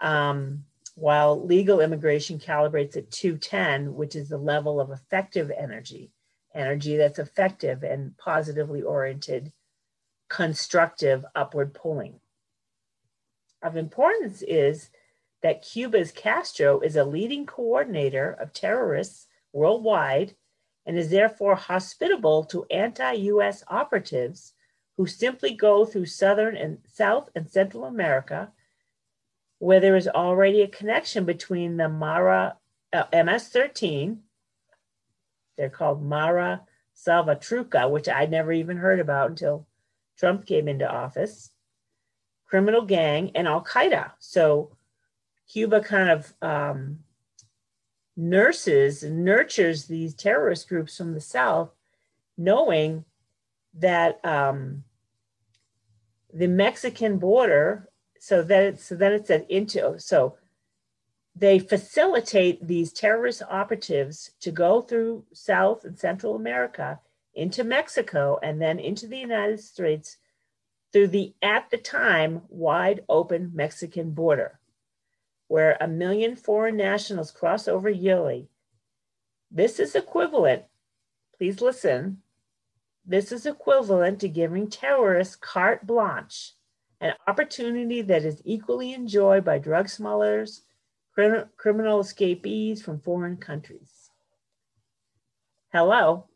Um, 0.00 0.64
while 0.94 1.44
legal 1.44 1.80
immigration 1.80 2.38
calibrates 2.38 2.96
at 2.96 3.10
210, 3.10 3.94
which 3.94 4.16
is 4.16 4.28
the 4.28 4.38
level 4.38 4.80
of 4.80 4.90
effective 4.90 5.50
energy, 5.50 6.10
energy 6.54 6.96
that's 6.96 7.18
effective 7.18 7.82
and 7.82 8.16
positively 8.16 8.82
oriented, 8.82 9.52
constructive 10.28 11.24
upward 11.34 11.74
pulling. 11.74 12.18
Of 13.62 13.76
importance 13.76 14.42
is 14.42 14.90
that 15.42 15.62
Cuba's 15.62 16.12
Castro 16.12 16.80
is 16.80 16.96
a 16.96 17.04
leading 17.04 17.46
coordinator 17.46 18.32
of 18.32 18.52
terrorists 18.52 19.26
worldwide 19.52 20.34
and 20.86 20.96
is 20.96 21.10
therefore 21.10 21.56
hospitable 21.56 22.44
to 22.44 22.64
anti 22.70 23.12
US 23.12 23.62
operatives 23.68 24.54
who 24.96 25.06
simply 25.06 25.52
go 25.52 25.84
through 25.84 26.06
Southern 26.06 26.56
and 26.56 26.78
South 26.86 27.30
and 27.34 27.50
Central 27.50 27.84
America, 27.84 28.50
where 29.58 29.80
there 29.80 29.96
is 29.96 30.08
already 30.08 30.62
a 30.62 30.68
connection 30.68 31.24
between 31.24 31.76
the 31.76 31.88
Mara 31.88 32.56
uh, 32.92 33.04
MS-13, 33.12 34.18
they're 35.56 35.70
called 35.70 36.02
Mara 36.02 36.62
Salvatrucha, 36.94 37.90
which 37.90 38.08
I 38.08 38.26
never 38.26 38.52
even 38.52 38.76
heard 38.76 39.00
about 39.00 39.30
until 39.30 39.66
Trump 40.18 40.46
came 40.46 40.68
into 40.68 40.90
office, 40.90 41.50
criminal 42.46 42.82
gang, 42.82 43.32
and 43.34 43.48
Al 43.48 43.64
Qaeda. 43.64 44.12
So 44.18 44.76
Cuba 45.48 45.80
kind 45.80 46.10
of 46.10 46.34
um, 46.42 47.00
nurses 48.16 49.02
and 49.02 49.24
nurtures 49.24 49.86
these 49.86 50.14
terrorist 50.14 50.68
groups 50.68 50.96
from 50.96 51.14
the 51.14 51.20
South, 51.20 51.70
knowing 52.36 53.04
that 53.78 54.24
um, 54.24 54.84
the 56.32 56.48
Mexican 56.48 57.18
border, 57.18 57.88
so 58.18 58.42
that 58.42 58.80
so 58.80 58.94
then 58.94 59.12
it's 59.12 59.30
an 59.30 59.44
into 59.48 59.98
so 59.98 60.36
they 61.38 61.58
facilitate 61.58 62.66
these 62.66 62.92
terrorist 62.92 63.42
operatives 63.50 64.30
to 64.40 64.50
go 64.50 64.80
through 64.80 65.24
South 65.34 65.84
and 65.84 65.98
Central 65.98 66.34
America 66.34 66.98
into 67.34 67.62
Mexico 67.62 68.38
and 68.42 68.60
then 68.60 68.78
into 68.78 69.06
the 69.06 69.18
United 69.18 69.60
States 69.60 70.16
through 70.92 71.08
the 71.08 71.34
at 71.42 71.68
the 71.70 71.76
time 71.76 72.40
wide 72.48 73.04
open 73.08 73.50
Mexican 73.54 74.12
border, 74.12 74.58
where 75.48 75.76
a 75.78 75.86
million 75.86 76.34
foreign 76.34 76.76
nationals 76.76 77.30
cross 77.30 77.68
over 77.68 77.90
yearly. 77.90 78.48
This 79.50 79.78
is 79.78 79.94
equivalent, 79.94 80.62
please 81.36 81.60
listen, 81.60 82.22
this 83.06 83.30
is 83.30 83.46
equivalent 83.46 84.20
to 84.20 84.28
giving 84.28 84.68
terrorists 84.68 85.36
carte 85.36 85.86
blanche, 85.86 86.52
an 87.00 87.12
opportunity 87.28 88.02
that 88.02 88.24
is 88.24 88.42
equally 88.44 88.92
enjoyed 88.92 89.44
by 89.44 89.58
drug 89.58 89.88
smugglers, 89.88 90.62
crim- 91.14 91.48
criminal 91.56 92.00
escapees 92.00 92.82
from 92.82 92.98
foreign 92.98 93.36
countries. 93.36 94.10
Hello. 95.72 96.26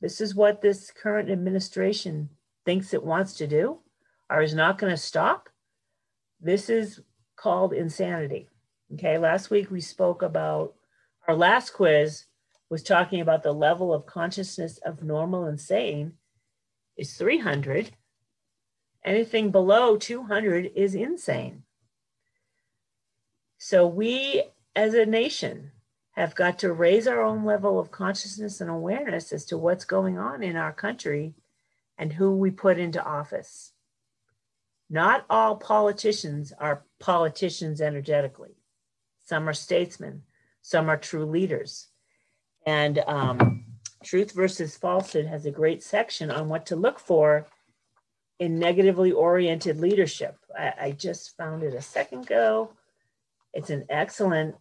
This 0.00 0.20
is 0.20 0.34
what 0.34 0.62
this 0.62 0.92
current 0.92 1.30
administration 1.30 2.28
thinks 2.64 2.94
it 2.94 3.02
wants 3.02 3.34
to 3.34 3.46
do 3.48 3.80
or 4.30 4.42
is 4.42 4.54
not 4.54 4.78
going 4.78 4.92
to 4.92 4.96
stop. 4.96 5.48
This 6.40 6.70
is 6.70 7.00
called 7.34 7.72
insanity. 7.72 8.48
Okay, 8.94 9.18
last 9.18 9.50
week 9.50 9.70
we 9.70 9.80
spoke 9.80 10.22
about 10.22 10.74
our 11.26 11.34
last 11.34 11.70
quiz 11.70 12.24
was 12.70 12.82
talking 12.82 13.20
about 13.20 13.42
the 13.42 13.52
level 13.52 13.92
of 13.94 14.06
consciousness 14.06 14.78
of 14.78 15.02
normal 15.02 15.44
and 15.44 15.60
sane 15.60 16.12
is 16.96 17.14
300. 17.14 17.92
Anything 19.04 19.50
below 19.50 19.96
200 19.96 20.72
is 20.74 20.94
insane. 20.94 21.62
So 23.58 23.86
we 23.86 24.44
as 24.76 24.94
a 24.94 25.06
nation 25.06 25.72
have 26.12 26.34
got 26.34 26.58
to 26.58 26.72
raise 26.72 27.06
our 27.06 27.22
own 27.22 27.44
level 27.44 27.78
of 27.78 27.90
consciousness 27.90 28.60
and 28.60 28.68
awareness 28.68 29.32
as 29.32 29.44
to 29.46 29.56
what's 29.56 29.84
going 29.84 30.18
on 30.18 30.42
in 30.42 30.56
our 30.56 30.72
country 30.72 31.34
and 31.96 32.12
who 32.12 32.36
we 32.36 32.50
put 32.50 32.78
into 32.78 33.02
office. 33.02 33.72
Not 34.90 35.24
all 35.28 35.56
politicians 35.56 36.52
are 36.58 36.84
politicians 36.98 37.80
energetically. 37.80 38.56
Some 39.24 39.48
are 39.48 39.54
statesmen, 39.54 40.22
some 40.62 40.88
are 40.88 40.96
true 40.96 41.26
leaders. 41.26 41.88
And 42.68 43.02
um, 43.06 43.64
Truth 44.04 44.32
versus 44.32 44.76
Falsehood 44.76 45.24
has 45.24 45.46
a 45.46 45.50
great 45.50 45.82
section 45.82 46.30
on 46.30 46.50
what 46.50 46.66
to 46.66 46.76
look 46.76 46.98
for 46.98 47.46
in 48.40 48.58
negatively 48.58 49.10
oriented 49.10 49.80
leadership. 49.80 50.36
I, 50.56 50.74
I 50.78 50.90
just 50.90 51.34
found 51.38 51.62
it 51.62 51.72
a 51.72 51.80
second 51.80 52.24
ago. 52.24 52.70
It's 53.54 53.70
an 53.70 53.86
excellent. 53.88 54.54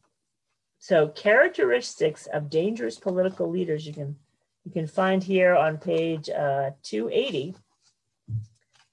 So 0.80 1.10
characteristics 1.10 2.28
of 2.28 2.50
dangerous 2.50 2.98
political 2.98 3.50
leaders 3.50 3.86
you 3.86 3.92
can 3.92 4.16
you 4.64 4.72
can 4.72 4.88
find 4.88 5.22
here 5.22 5.54
on 5.54 5.78
page 5.78 6.30
uh, 6.30 6.72
280 6.84 7.56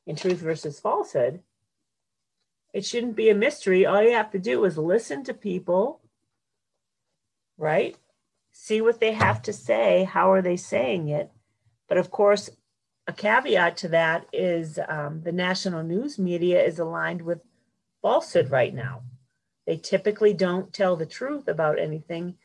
in 0.09 0.17
Truth 0.17 0.39
versus 0.39 0.81
Falsehood. 0.81 1.41
It 2.73 2.85
shouldn't 2.85 3.15
be 3.15 3.31
a 3.31 3.35
mystery. 3.37 3.87
All 3.87 4.03
you 4.03 4.11
have 4.11 4.33
to 4.33 4.41
do 4.41 4.65
is 4.65 4.77
listen 4.77 5.23
to 5.23 5.35
people, 5.35 6.01
right? 7.57 7.97
See 8.55 8.81
what 8.81 9.01
they 9.01 9.13
have 9.13 9.43
to 9.43 9.53
say. 9.53 10.05
How 10.05 10.31
are 10.31 10.41
they 10.41 10.57
saying 10.57 11.09
it? 11.09 11.31
But 11.89 11.99
of 11.99 12.11
course, 12.11 12.49
a 13.07 13.13
caveat 13.13 13.77
to 13.79 13.89
that 13.89 14.27
is 14.33 14.79
um, 14.89 15.23
the 15.23 15.33
national 15.33 15.83
news 15.83 16.19
media 16.19 16.65
is 16.65 16.79
aligned 16.79 17.21
with 17.21 17.41
falsehood 18.01 18.51
right 18.51 18.73
now. 18.73 19.03
They 19.67 19.77
typically 19.77 20.33
don't 20.33 20.73
tell 20.73 20.97
the 20.97 21.05
truth 21.05 21.49
about 21.49 21.79
anything. 21.81 22.37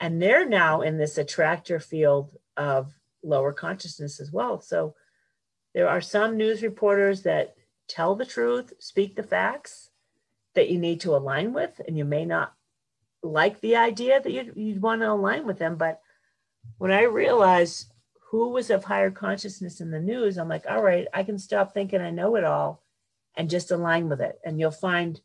And 0.00 0.20
they're 0.20 0.48
now 0.48 0.80
in 0.80 0.96
this 0.96 1.18
attractor 1.18 1.78
field 1.78 2.30
of 2.56 2.92
lower 3.22 3.52
consciousness 3.52 4.18
as 4.18 4.32
well. 4.32 4.60
So 4.60 4.94
there 5.74 5.88
are 5.88 6.00
some 6.00 6.38
news 6.38 6.62
reporters 6.62 7.22
that 7.22 7.54
tell 7.86 8.16
the 8.16 8.24
truth, 8.24 8.72
speak 8.78 9.14
the 9.14 9.22
facts 9.22 9.90
that 10.54 10.70
you 10.70 10.78
need 10.78 11.00
to 11.02 11.14
align 11.14 11.52
with, 11.52 11.80
and 11.86 11.98
you 11.98 12.04
may 12.06 12.24
not 12.24 12.54
like 13.22 13.60
the 13.60 13.76
idea 13.76 14.20
that 14.20 14.32
you'd, 14.32 14.52
you'd 14.56 14.82
want 14.82 15.02
to 15.02 15.10
align 15.10 15.46
with 15.46 15.58
them. 15.58 15.76
But 15.76 16.00
when 16.78 16.90
I 16.90 17.02
realized 17.02 17.92
who 18.30 18.50
was 18.50 18.70
of 18.70 18.84
higher 18.84 19.10
consciousness 19.10 19.80
in 19.80 19.90
the 19.90 20.00
news, 20.00 20.38
I'm 20.38 20.48
like, 20.48 20.64
all 20.68 20.82
right, 20.82 21.06
I 21.12 21.22
can 21.22 21.38
stop 21.38 21.72
thinking 21.74 22.00
I 22.00 22.10
know 22.10 22.36
it 22.36 22.44
all 22.44 22.82
and 23.36 23.50
just 23.50 23.70
align 23.70 24.08
with 24.08 24.20
it. 24.20 24.38
And 24.44 24.58
you'll 24.58 24.70
find 24.70 25.20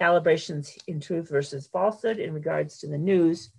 calibrations 0.00 0.70
in 0.86 1.00
truth 1.00 1.28
versus 1.28 1.66
falsehood 1.66 2.18
in 2.18 2.32
regards 2.32 2.78
to 2.78 2.86
the 2.86 2.98
news, 2.98 3.50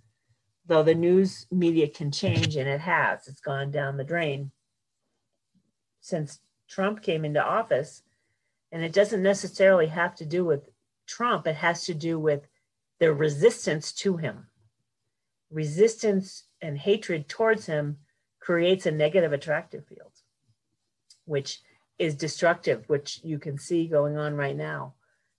though 0.66 0.82
the 0.82 0.94
news 0.94 1.46
media 1.50 1.88
can 1.88 2.10
change 2.10 2.56
and 2.56 2.68
it 2.68 2.80
has. 2.80 3.28
It's 3.28 3.40
gone 3.40 3.70
down 3.70 3.96
the 3.96 4.04
drain 4.04 4.50
since 6.00 6.40
Trump 6.68 7.02
came 7.02 7.24
into 7.24 7.44
office. 7.44 8.02
And 8.72 8.82
it 8.82 8.92
doesn't 8.92 9.22
necessarily 9.22 9.86
have 9.88 10.14
to 10.16 10.24
do 10.24 10.44
with 10.44 10.68
Trump, 11.06 11.46
it 11.48 11.56
has 11.56 11.84
to 11.86 11.94
do 11.94 12.20
with 12.20 12.46
the 13.00 13.12
resistance 13.12 13.92
to 13.92 14.16
him. 14.16 14.46
Resistance 15.50 16.44
and 16.62 16.78
hatred 16.78 17.28
towards 17.28 17.66
him 17.66 17.96
creates 18.38 18.86
a 18.86 18.92
negative 18.92 19.32
attractive 19.32 19.84
field, 19.86 20.12
which 21.24 21.60
is 21.98 22.14
destructive, 22.14 22.88
which 22.88 23.20
you 23.24 23.38
can 23.38 23.58
see 23.58 23.86
going 23.86 24.16
on 24.16 24.36
right 24.36 24.56
now. 24.56 24.94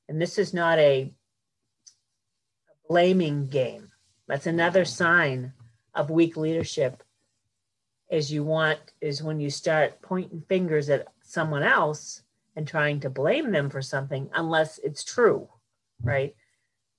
And 0.09 0.21
this 0.21 0.37
is 0.37 0.53
not 0.53 0.77
a 0.79 1.13
blaming 2.89 3.47
game. 3.47 3.91
That's 4.27 4.47
another 4.47 4.83
sign 4.83 5.53
of 5.95 6.09
weak 6.09 6.35
leadership 6.35 7.03
is 8.09 8.31
you 8.31 8.43
want 8.43 8.79
is 8.99 9.23
when 9.23 9.39
you 9.39 9.49
start 9.49 10.01
pointing 10.01 10.43
fingers 10.49 10.89
at 10.89 11.07
someone 11.21 11.63
else 11.63 12.23
and 12.55 12.67
trying 12.67 12.99
to 12.99 13.09
blame 13.09 13.51
them 13.51 13.69
for 13.69 13.81
something 13.81 14.29
unless 14.35 14.77
it's 14.79 15.03
true, 15.03 15.47
right? 16.03 16.35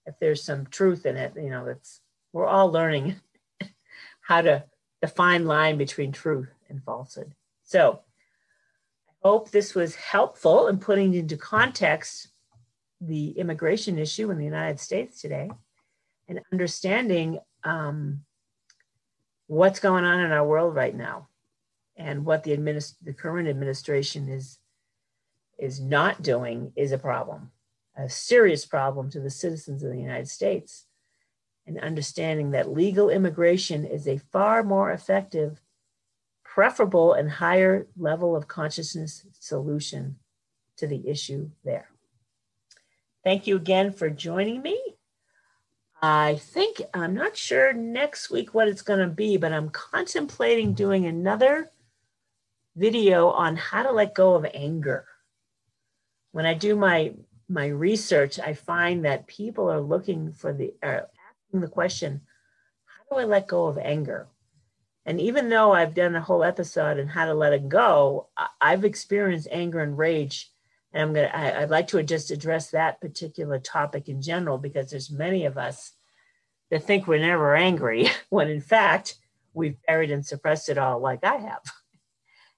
If 0.07 0.19
there's 0.21 0.43
some 0.43 0.67
truth 0.67 1.07
in 1.07 1.17
it, 1.17 1.33
you 1.37 1.51
know, 1.51 1.67
it's 1.67 2.01
we're 2.33 2.47
all 2.47 2.71
learning 2.71 3.17
how 4.21 4.43
to 4.43 4.65
define 5.01 5.47
line 5.47 5.79
between 5.79 6.13
truth 6.13 6.49
and 6.69 6.83
falsehood. 6.83 7.35
So 7.65 8.01
I 9.09 9.29
hope 9.29 9.51
this 9.51 9.75
was 9.75 9.95
helpful 9.95 10.69
in 10.69 10.79
putting 10.79 11.15
into 11.15 11.37
context 11.37 12.29
the 13.01 13.31
immigration 13.31 13.99
issue 13.99 14.31
in 14.31 14.39
the 14.39 14.45
United 14.45 14.79
States 14.79 15.21
today 15.21 15.51
and 16.29 16.41
understanding 16.53 17.39
um, 17.65 18.25
what's 19.47 19.81
going 19.81 20.05
on 20.05 20.21
in 20.21 20.33
our 20.33 20.47
world 20.47 20.75
right 20.75 20.95
now 20.95 21.29
and 21.97 22.25
what 22.25 22.43
the, 22.43 22.57
administ- 22.57 22.95
the 23.03 23.13
current 23.13 23.49
administration 23.49 24.29
is 24.29 24.59
is 25.59 25.81
not 25.81 26.23
doing 26.23 26.73
is 26.75 26.91
a 26.91 26.99
problem 26.99 27.51
a 27.97 28.09
serious 28.09 28.65
problem 28.65 29.11
to 29.11 29.21
the 29.21 29.31
citizens 29.31 29.83
of 29.83 29.91
the 29.91 29.99
United 29.99 30.29
States 30.29 30.87
and 31.67 31.79
understanding 31.79 32.51
that 32.51 32.73
legal 32.73 33.11
immigration 33.11 33.85
is 33.85 34.09
a 34.09 34.19
far 34.19 34.63
more 34.63 34.91
effective, 34.91 35.61
preferable, 36.45 37.13
and 37.13 37.31
higher 37.31 37.87
level 37.97 38.35
of 38.35 38.49
consciousness 38.49 39.27
solution 39.39 40.17
to 40.77 40.87
the 40.87 41.09
issue 41.09 41.51
there. 41.65 41.89
Thank 43.23 43.47
you 43.47 43.57
again 43.57 43.93
for 43.93 44.11
joining 44.11 44.63
me. 44.63 44.81
I 46.01 46.35
think, 46.35 46.83
I'm 46.93 47.15
not 47.15 47.37
sure 47.37 47.73
next 47.73 48.29
week 48.31 48.55
what 48.55 48.67
it's 48.67 48.83
going 48.83 48.99
to 48.99 49.15
be, 49.15 49.37
but 49.37 49.53
I'm 49.53 49.71
contemplating 49.71 50.75
doing 50.75 51.07
another 51.07 51.71
video 52.75 53.29
on 53.29 53.55
how 53.55 53.85
to 53.85 53.93
let 53.93 54.15
go 54.15 54.35
of 54.35 54.45
anger. 54.53 55.07
When 56.33 56.45
I 56.45 56.55
do 56.55 56.75
my 56.75 57.13
my 57.53 57.67
research, 57.67 58.41
I 58.41 58.55
find 58.55 59.05
that 59.05 59.27
people 59.27 59.71
are 59.71 59.81
looking 59.81 60.33
for 60.33 60.53
the 60.53 60.75
uh, 60.83 61.01
asking 61.47 61.61
the 61.61 61.69
question, 61.69 62.23
how 62.87 63.17
do 63.17 63.21
I 63.21 63.25
let 63.25 63.47
go 63.47 63.67
of 63.67 63.79
anger? 63.79 64.27
And 65.05 65.21
even 65.21 65.49
though 65.49 65.73
I've 65.73 65.95
done 65.95 66.15
a 66.15 66.21
whole 66.21 66.45
episode 66.45 66.99
on 66.99 67.09
how 67.09 67.27
to 67.27 67.35
let 67.35 67.53
it 67.53 67.69
go, 67.69 68.29
I've 68.61 68.85
experienced 68.85 69.49
anger 69.51 69.81
and 69.81 69.99
rage. 69.99 70.51
And 70.93 71.03
I'm 71.03 71.15
gonna 71.15 71.31
I, 71.33 71.63
I'd 71.63 71.71
like 71.71 71.89
to 71.89 72.03
just 72.03 72.31
address 72.31 72.71
that 72.71 73.01
particular 73.01 73.59
topic 73.59 74.09
in 74.09 74.23
general 74.23 74.59
because 74.59 74.91
there's 74.91 75.11
many 75.11 75.45
of 75.45 75.59
us 75.59 75.93
that 76.71 76.85
think 76.85 77.07
we're 77.07 77.19
never 77.19 77.55
angry 77.55 78.09
when 78.31 78.49
in 78.49 78.61
fact 78.61 79.17
we've 79.55 79.77
buried 79.87 80.11
and 80.11 80.25
suppressed 80.25 80.69
it 80.71 80.79
all 80.79 81.01
like 81.01 81.25
I 81.25 81.37
have. 81.37 81.63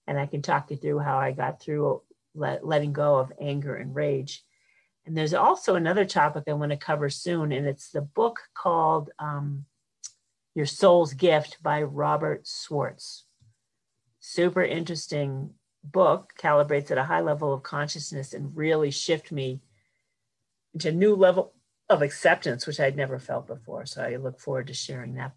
And 0.06 0.18
I 0.18 0.26
can 0.26 0.42
talk 0.42 0.70
you 0.70 0.76
through 0.76 0.98
how 1.00 1.16
I 1.18 1.32
got 1.32 1.60
through 1.60 2.02
let, 2.34 2.64
letting 2.64 2.92
go 2.92 3.16
of 3.16 3.32
anger 3.40 3.74
and 3.74 3.94
rage 3.94 4.44
and 5.06 5.16
there's 5.16 5.34
also 5.34 5.74
another 5.74 6.04
topic 6.04 6.44
I 6.48 6.54
want 6.54 6.72
to 6.72 6.78
cover 6.78 7.10
soon, 7.10 7.52
and 7.52 7.66
it's 7.66 7.90
the 7.90 8.00
book 8.00 8.40
called 8.54 9.10
um, 9.18 9.66
Your 10.54 10.66
Soul's 10.66 11.12
Gift 11.12 11.58
by 11.62 11.82
Robert 11.82 12.46
Schwartz. 12.46 13.24
Super 14.20 14.62
interesting 14.62 15.50
book, 15.82 16.32
calibrates 16.38 16.90
at 16.90 16.96
a 16.96 17.04
high 17.04 17.20
level 17.20 17.52
of 17.52 17.62
consciousness 17.62 18.32
and 18.32 18.56
really 18.56 18.90
shift 18.90 19.30
me 19.30 19.60
into 20.72 20.88
a 20.88 20.92
new 20.92 21.14
level 21.14 21.52
of 21.90 22.00
acceptance, 22.00 22.66
which 22.66 22.80
I'd 22.80 22.96
never 22.96 23.18
felt 23.18 23.46
before. 23.46 23.84
So 23.84 24.02
I 24.02 24.16
look 24.16 24.40
forward 24.40 24.68
to 24.68 24.74
sharing 24.74 25.14
that. 25.14 25.32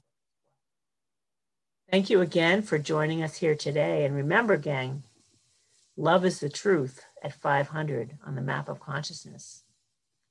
Thank 1.91 2.09
you 2.09 2.21
again 2.21 2.61
for 2.61 2.77
joining 2.77 3.21
us 3.21 3.37
here 3.37 3.55
today. 3.55 4.05
And 4.05 4.15
remember, 4.15 4.55
gang, 4.55 5.03
love 5.97 6.23
is 6.25 6.39
the 6.39 6.49
truth 6.49 7.03
at 7.23 7.33
500 7.33 8.17
on 8.25 8.35
the 8.35 8.41
map 8.41 8.69
of 8.69 8.79
consciousness. 8.79 9.63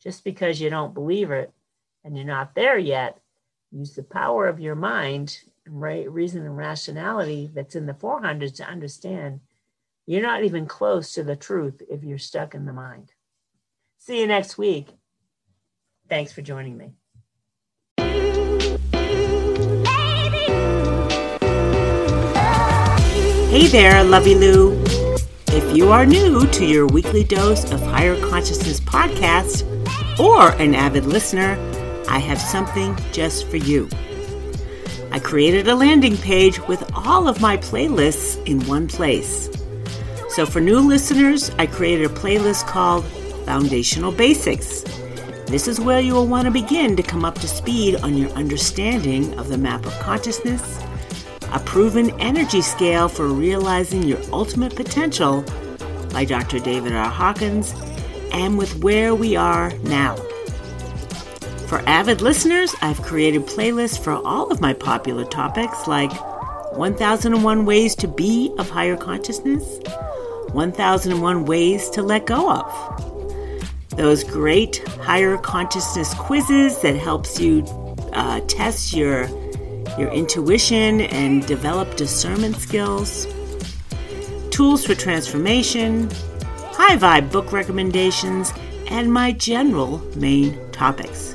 Just 0.02 0.24
because 0.24 0.60
you 0.60 0.70
don't 0.70 0.94
believe 0.94 1.30
it 1.30 1.52
and 2.04 2.16
you're 2.16 2.26
not 2.26 2.54
there 2.54 2.78
yet, 2.78 3.18
use 3.70 3.94
the 3.94 4.02
power 4.02 4.46
of 4.46 4.60
your 4.60 4.74
mind 4.74 5.40
right, 5.68 6.10
reason 6.10 6.44
and 6.44 6.56
rationality 6.56 7.50
that's 7.52 7.74
in 7.74 7.86
the 7.86 7.94
400 7.94 8.54
to 8.56 8.64
understand 8.64 9.40
you're 10.06 10.22
not 10.22 10.44
even 10.44 10.66
close 10.66 11.14
to 11.14 11.24
the 11.24 11.34
truth 11.34 11.82
if 11.90 12.04
you're 12.04 12.18
stuck 12.18 12.54
in 12.54 12.64
the 12.64 12.72
mind. 12.72 13.12
See 13.98 14.20
you 14.20 14.26
next 14.28 14.56
week. 14.56 14.88
Thanks 16.08 16.32
for 16.32 16.42
joining 16.42 16.76
me. 16.76 16.92
Hey 23.50 23.66
there, 23.68 24.04
Lovey 24.04 24.34
Lou. 24.34 24.85
If 25.56 25.74
you 25.74 25.90
are 25.90 26.04
new 26.04 26.46
to 26.48 26.66
your 26.66 26.86
weekly 26.86 27.24
dose 27.24 27.72
of 27.72 27.80
higher 27.80 28.20
consciousness 28.28 28.78
podcast 28.78 29.64
or 30.20 30.50
an 30.60 30.74
avid 30.74 31.06
listener, 31.06 31.56
I 32.10 32.18
have 32.18 32.38
something 32.38 32.94
just 33.10 33.48
for 33.48 33.56
you. 33.56 33.88
I 35.12 35.18
created 35.18 35.66
a 35.66 35.74
landing 35.74 36.18
page 36.18 36.60
with 36.68 36.84
all 36.94 37.26
of 37.26 37.40
my 37.40 37.56
playlists 37.56 38.36
in 38.46 38.66
one 38.66 38.86
place. 38.86 39.48
So 40.28 40.44
for 40.44 40.60
new 40.60 40.78
listeners, 40.78 41.50
I 41.58 41.66
created 41.66 42.10
a 42.10 42.14
playlist 42.14 42.66
called 42.66 43.06
Foundational 43.46 44.12
Basics. 44.12 44.82
This 45.46 45.68
is 45.68 45.80
where 45.80 46.00
you 46.00 46.12
will 46.12 46.26
want 46.26 46.44
to 46.44 46.50
begin 46.50 46.96
to 46.96 47.02
come 47.02 47.24
up 47.24 47.36
to 47.36 47.48
speed 47.48 47.96
on 48.02 48.14
your 48.14 48.28
understanding 48.32 49.38
of 49.38 49.48
the 49.48 49.56
map 49.56 49.86
of 49.86 49.98
consciousness 50.00 50.82
a 51.52 51.60
proven 51.60 52.10
energy 52.20 52.60
scale 52.60 53.08
for 53.08 53.28
realizing 53.28 54.02
your 54.02 54.20
ultimate 54.32 54.74
potential 54.74 55.42
by 56.10 56.24
Dr. 56.24 56.58
David 56.58 56.92
R. 56.92 57.08
Hawkins, 57.08 57.74
and 58.32 58.58
with 58.58 58.82
where 58.82 59.14
we 59.14 59.36
are 59.36 59.70
now. 59.78 60.16
For 61.68 61.80
avid 61.88 62.20
listeners, 62.20 62.74
I've 62.80 63.02
created 63.02 63.42
playlists 63.42 64.02
for 64.02 64.12
all 64.12 64.50
of 64.50 64.60
my 64.60 64.72
popular 64.72 65.24
topics 65.24 65.86
like 65.86 66.12
1001 66.76 67.64
Ways 67.64 67.94
to 67.96 68.08
Be 68.08 68.54
of 68.58 68.70
Higher 68.70 68.96
Consciousness, 68.96 69.80
1001 70.52 71.44
Ways 71.44 71.90
to 71.90 72.02
Let 72.02 72.26
Go 72.26 72.50
of. 72.50 73.16
Those 73.96 74.22
great 74.24 74.86
higher 75.00 75.38
consciousness 75.38 76.12
quizzes 76.14 76.80
that 76.82 76.96
helps 76.96 77.40
you 77.40 77.64
uh, 78.12 78.40
test 78.46 78.92
your 78.92 79.26
your 79.98 80.10
intuition 80.10 81.00
and 81.02 81.46
develop 81.46 81.96
discernment 81.96 82.56
skills, 82.56 83.26
tools 84.50 84.84
for 84.84 84.94
transformation, 84.94 86.10
high 86.72 86.96
vibe 86.96 87.32
book 87.32 87.52
recommendations, 87.52 88.52
and 88.88 89.12
my 89.12 89.32
general 89.32 89.98
main 90.16 90.70
topics. 90.70 91.34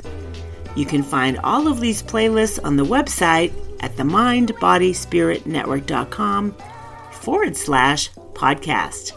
You 0.76 0.86
can 0.86 1.02
find 1.02 1.38
all 1.44 1.68
of 1.68 1.80
these 1.80 2.02
playlists 2.02 2.58
on 2.64 2.76
the 2.76 2.84
website 2.84 3.52
at 3.80 3.94
themindbodyspiritnetwork.com 3.96 6.56
forward 7.12 7.56
slash 7.56 8.10
podcast. 8.32 9.12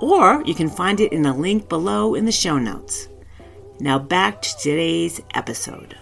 Or 0.00 0.42
you 0.44 0.54
can 0.54 0.68
find 0.68 1.00
it 1.00 1.12
in 1.12 1.26
a 1.26 1.36
link 1.36 1.68
below 1.68 2.14
in 2.14 2.24
the 2.24 2.32
show 2.32 2.58
notes. 2.58 3.08
Now 3.80 3.98
back 3.98 4.40
to 4.42 4.56
today's 4.58 5.20
episode. 5.34 5.96